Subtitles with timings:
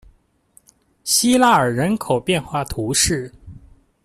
[1.03, 3.31] 西拉尔人口变化图示